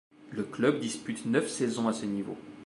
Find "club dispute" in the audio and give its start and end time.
0.45-1.27